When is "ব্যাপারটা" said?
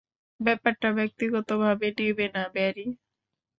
0.39-0.87